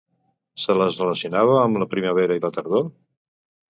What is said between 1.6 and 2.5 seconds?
amb la primavera i